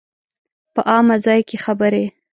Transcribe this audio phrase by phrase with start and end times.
[0.73, 2.03] په عامه ځای کې خبرې